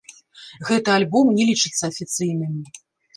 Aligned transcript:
Гэты 0.69 0.89
альбом 0.93 1.29
не 1.39 1.45
лічыцца 1.49 1.83
афіцыйным. 1.91 2.57